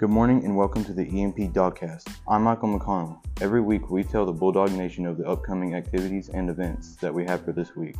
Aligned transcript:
Good 0.00 0.10
morning 0.10 0.44
and 0.44 0.56
welcome 0.56 0.84
to 0.84 0.92
the 0.92 1.02
EMP 1.02 1.52
Dogcast. 1.52 2.08
I'm 2.28 2.44
Michael 2.44 2.68
McConnell. 2.68 3.18
Every 3.40 3.60
week 3.60 3.90
we 3.90 4.04
tell 4.04 4.24
the 4.24 4.32
Bulldog 4.32 4.70
Nation 4.70 5.04
of 5.06 5.18
the 5.18 5.26
upcoming 5.26 5.74
activities 5.74 6.28
and 6.28 6.48
events 6.48 6.94
that 7.00 7.12
we 7.12 7.24
have 7.24 7.44
for 7.44 7.50
this 7.50 7.74
week. 7.74 7.96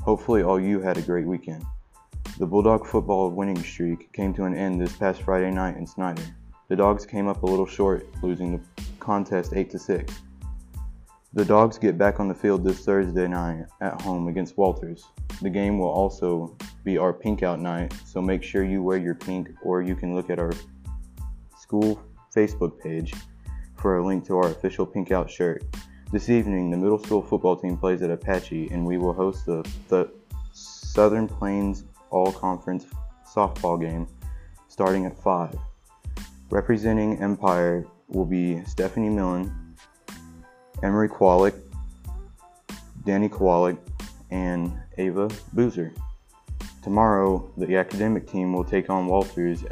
Hopefully, 0.00 0.42
all 0.42 0.58
you 0.58 0.80
had 0.80 0.96
a 0.96 1.02
great 1.02 1.26
weekend. 1.26 1.62
The 2.38 2.46
Bulldog 2.46 2.86
football 2.86 3.28
winning 3.28 3.62
streak 3.62 4.14
came 4.14 4.32
to 4.32 4.44
an 4.44 4.56
end 4.56 4.80
this 4.80 4.96
past 4.96 5.20
Friday 5.20 5.50
night 5.50 5.76
in 5.76 5.86
Snyder. 5.86 6.22
The 6.68 6.76
Dogs 6.76 7.04
came 7.04 7.28
up 7.28 7.42
a 7.42 7.46
little 7.46 7.66
short, 7.66 8.06
losing 8.22 8.52
the 8.52 8.84
contest 8.98 9.52
8 9.54 9.68
to 9.72 9.78
6. 9.78 10.22
The 11.34 11.44
Dogs 11.44 11.76
get 11.76 11.98
back 11.98 12.18
on 12.18 12.28
the 12.28 12.34
field 12.34 12.64
this 12.64 12.82
Thursday 12.82 13.28
night 13.28 13.66
at 13.82 14.00
home 14.00 14.28
against 14.28 14.56
Walters. 14.56 15.04
The 15.42 15.50
game 15.50 15.78
will 15.78 15.90
also 15.90 16.56
be 16.82 16.96
our 16.96 17.12
pink 17.12 17.42
out 17.42 17.60
night, 17.60 17.92
so 18.06 18.22
make 18.22 18.42
sure 18.42 18.64
you 18.64 18.82
wear 18.82 18.96
your 18.96 19.14
pink 19.14 19.50
or 19.62 19.82
you 19.82 19.96
can 19.96 20.14
look 20.14 20.30
at 20.30 20.38
our 20.38 20.52
school 21.64 21.98
Facebook 22.36 22.78
page 22.78 23.14
for 23.78 23.96
a 23.96 24.06
link 24.06 24.26
to 24.26 24.36
our 24.36 24.50
official 24.50 24.84
pink 24.84 25.10
out 25.12 25.30
shirt. 25.30 25.64
This 26.12 26.28
evening, 26.28 26.70
the 26.70 26.76
middle 26.76 26.98
school 26.98 27.22
football 27.22 27.56
team 27.56 27.78
plays 27.78 28.02
at 28.02 28.10
Apache 28.10 28.68
and 28.70 28.84
we 28.84 28.98
will 28.98 29.14
host 29.14 29.46
the, 29.46 29.66
the 29.88 30.10
Southern 30.52 31.26
Plains 31.26 31.84
All 32.10 32.30
Conference 32.32 32.84
softball 33.26 33.80
game 33.80 34.06
starting 34.68 35.06
at 35.06 35.16
5. 35.16 35.56
Representing 36.50 37.18
Empire 37.22 37.86
will 38.08 38.26
be 38.26 38.62
Stephanie 38.64 39.08
Millen, 39.08 39.74
Emery 40.82 41.08
Kwalik, 41.08 41.58
Danny 43.06 43.30
Kwalik, 43.30 43.78
and 44.30 44.70
Ava 44.98 45.30
Boozer. 45.54 45.94
Tomorrow, 46.82 47.50
the 47.56 47.76
academic 47.78 48.30
team 48.30 48.52
will 48.52 48.64
take 48.64 48.90
on 48.90 49.06
Walters 49.06 49.64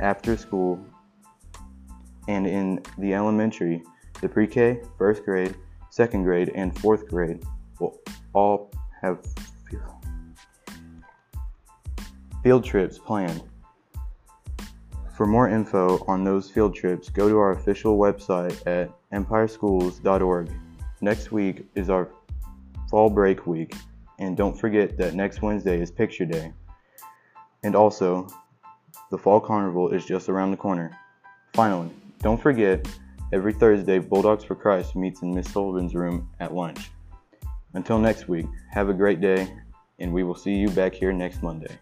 after 0.00 0.36
school, 0.38 0.82
and 2.28 2.46
in 2.46 2.82
the 2.98 3.14
elementary, 3.14 3.82
the 4.20 4.28
pre 4.28 4.46
K, 4.46 4.80
first 4.98 5.24
grade, 5.24 5.54
second 5.90 6.24
grade, 6.24 6.50
and 6.54 6.78
fourth 6.78 7.08
grade 7.08 7.42
will 7.78 7.98
all 8.32 8.70
have 9.00 9.18
field 12.42 12.64
trips 12.64 12.98
planned. 12.98 13.42
For 15.16 15.26
more 15.26 15.48
info 15.48 16.04
on 16.06 16.24
those 16.24 16.50
field 16.50 16.74
trips, 16.74 17.08
go 17.08 17.28
to 17.28 17.38
our 17.38 17.52
official 17.52 17.98
website 17.98 18.54
at 18.66 18.90
empireschools.org. 19.12 20.50
Next 21.00 21.32
week 21.32 21.66
is 21.74 21.90
our 21.90 22.08
fall 22.90 23.10
break 23.10 23.46
week, 23.46 23.74
and 24.18 24.36
don't 24.36 24.56
forget 24.56 24.96
that 24.98 25.14
next 25.14 25.42
Wednesday 25.42 25.80
is 25.80 25.90
Picture 25.90 26.24
Day. 26.24 26.52
And 27.64 27.74
also, 27.74 28.28
the 29.10 29.18
Fall 29.18 29.40
Carnival 29.40 29.88
is 29.88 30.04
just 30.04 30.28
around 30.28 30.50
the 30.50 30.56
corner. 30.56 30.96
Finally, 31.52 31.90
don't 32.20 32.40
forget, 32.40 32.88
every 33.32 33.52
Thursday, 33.52 33.98
Bulldogs 33.98 34.44
for 34.44 34.54
Christ 34.54 34.96
meets 34.96 35.22
in 35.22 35.34
Miss 35.34 35.50
Sullivan's 35.50 35.94
room 35.94 36.28
at 36.40 36.54
lunch. 36.54 36.90
Until 37.74 37.98
next 37.98 38.28
week, 38.28 38.46
have 38.70 38.88
a 38.88 38.94
great 38.94 39.20
day, 39.20 39.48
and 39.98 40.12
we 40.12 40.22
will 40.22 40.34
see 40.34 40.54
you 40.54 40.68
back 40.70 40.94
here 40.94 41.12
next 41.12 41.42
Monday. 41.42 41.78